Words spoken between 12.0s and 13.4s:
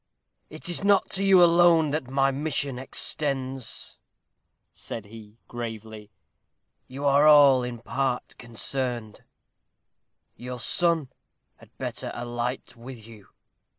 alight with you."